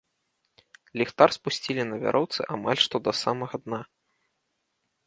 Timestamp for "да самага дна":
3.11-3.81